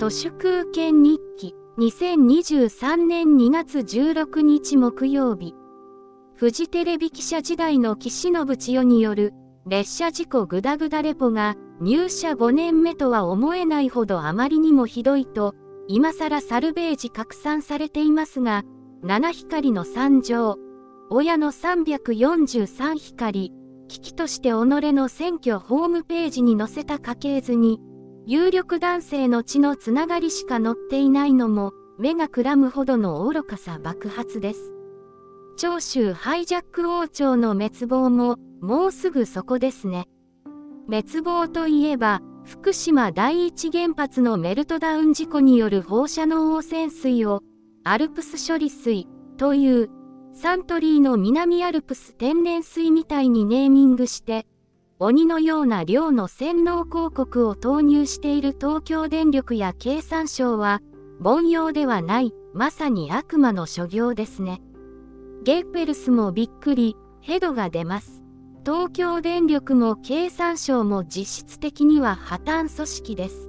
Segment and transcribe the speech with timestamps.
[0.00, 1.54] 都市空権日記。
[1.76, 5.54] 2023年2月16日木曜日。
[6.34, 9.34] フジテレビ記者時代の岸信千代による
[9.66, 15.54] 列車事故グダグダレポが入社5年目とは思えないほどあまりにもひどいと
[15.86, 18.62] 今更サルベージ拡散されていますが
[19.02, 20.56] 七光の参上
[21.10, 23.52] 親の343光。
[23.88, 27.80] 危機として己の選挙ホームページに載せた家系図に
[28.26, 34.74] 有力男性の血のつながりしか載っていないのも目がくらむほどの愚かさ爆発です。
[35.56, 40.06] 長州ハイジャック王朝の滅亡ももうすぐそこですね。
[40.88, 47.42] 滅亡といえば福島第一原発のメルトダウン事故による放射能汚染水を
[47.84, 49.90] アルプス処理水という
[50.32, 54.46] サントリーの南アルプス天然水みたいにネーミングして
[55.02, 60.82] 鬼のような量の洗脳広告を投入している東京電力や経産省は
[61.24, 64.60] 凡庸ではないまさに悪魔の所業ですね。
[65.42, 68.22] ゲッペルスもびっくりヘドが出ます。
[68.62, 73.48] 東京電力も経産省も実質的には破綻組織です。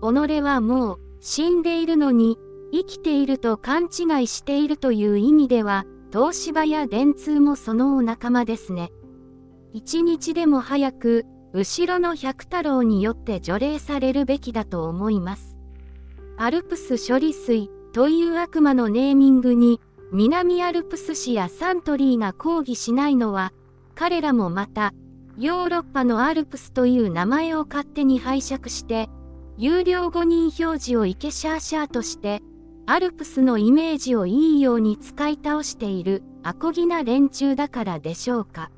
[0.00, 2.38] 己はもう死んでいるのに
[2.72, 8.90] 生きていると勘違いしているという意味では東芝や電通もそのお仲間ですね。
[9.74, 15.56] 一日でも早く後ろの百太郎によって除霊されるべきだと思います。
[16.36, 19.80] アルプス処理水という悪魔のネーミングに
[20.12, 23.52] 南アルプス市やサントリーが抗議しないのは
[23.94, 24.92] 彼らもまた
[25.38, 29.08] ヨーロッパのアルプスという名前を勝手に拝借して
[29.56, 32.42] 有料誤認表示をイケシャーシャーとして
[32.86, 38.70] アルプスのイメージをいいように使い倒しているアコギな連中だからでしょうか。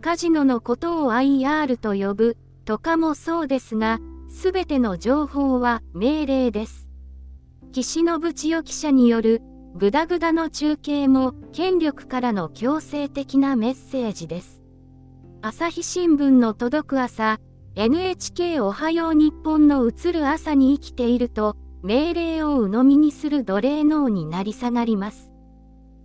[0.00, 3.98] カジノのことを IR と呼ぶとかもそうですが、
[4.30, 6.88] すべての情報は命令です。
[7.72, 9.42] 岸信千代記者による
[9.74, 14.62] グダグダの中継も権力からの強制的なメッセージです。
[15.42, 17.38] 朝日新聞の届く朝、
[17.74, 25.30] NHK おはよう日本の映る朝に生きていると、命令を鵜呑みにする奴隷脳になり下がります。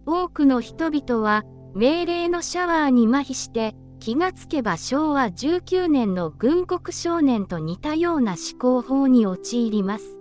[0.06, 10.20] 多くの人々は命令のシャワーに麻痺して気がつけば昭和19年の軍国少年と似たような思考法に陥ります。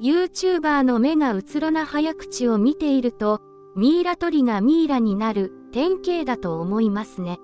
[0.00, 3.42] YouTuber の目がうつろな早口を見ていると、
[3.76, 7.40] ミイラ取りがミイラになる典型だと思いますね。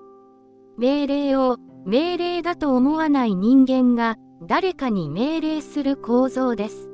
[0.79, 4.15] 命令を命令だと思わない人間が
[4.47, 6.89] 誰かに命令する構造です。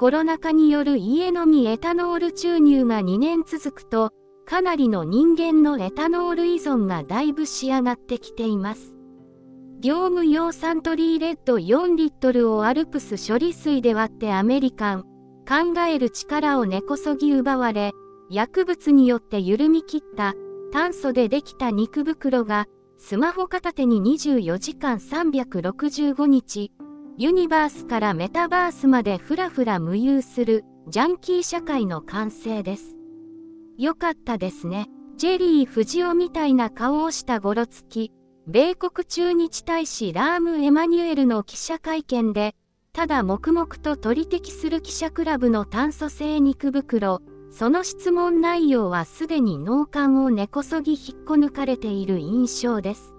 [0.00, 4.10] コロナ禍による家飲みエタノール注入が2年続くと、
[4.46, 8.94] かなりの人間のエタノール依存がだいぶ仕上がってきています。
[9.80, 15.02] 業務用サントリーレッド4リットルをアルプス処理水で割ってアメリカン、
[15.48, 17.90] 考える力を根こそぎ奪われ、
[18.30, 20.34] 薬物によって緩み切った
[20.72, 22.66] 炭素でできた肉袋が
[22.98, 26.70] スマホ片手に24時間365日、
[27.18, 32.95] ユニバースからメタバースまでふらふら無遊するジャンキー社会の完成です。
[33.78, 34.88] よかったですね。
[35.18, 38.10] ジェリー・フジオみたいな顔をしたゴロつき、
[38.46, 42.54] 米国駐日大使ラーム・エマニュエルの記者会見で、
[42.94, 47.20] ただ黙々と取り敵する記者クラブの炭素製肉袋、
[47.50, 53.14] その質問内容はすでに脳幹を根こそぎ引っこ抜かれている印象です。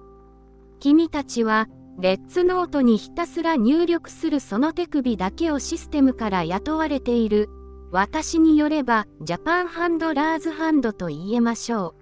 [0.79, 1.67] 君たちは、
[2.00, 7.50] レッツノートにひたすら入力するその手首だけをシステムから雇われている
[7.92, 11.96] 私によればジャパンハンドラーズハンドと言えましょ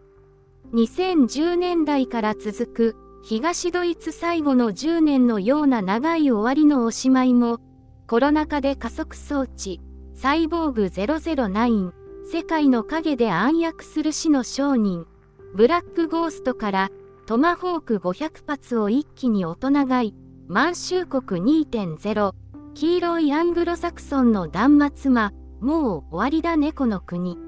[0.74, 0.76] う。
[0.76, 7.60] 2010年代から続く東ドイツ最後の10年のような長い終わりのおしまいも
[8.08, 9.80] コロナ禍で加速装置
[10.16, 11.92] サイボーグ009
[12.32, 15.06] 世界の影で暗躍する死の商人
[15.54, 16.90] ブラックゴーストから
[17.26, 20.16] トマホーク500発を一気に大人買い
[20.48, 22.34] 満州国2.0
[22.74, 25.32] 黄色いアングロサクソンの断末魔
[25.66, 27.40] もう終わりだ猫の国。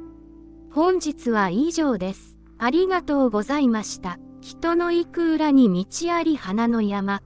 [0.72, 2.36] 本日は以上です。
[2.58, 4.18] ありがとうございました。
[4.42, 7.22] 人の行く裏に道あり花の山。